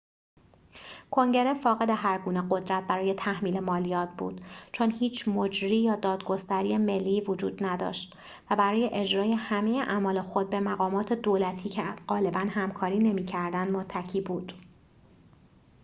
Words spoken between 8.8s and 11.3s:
اجرای همه اعمال خود به مقامات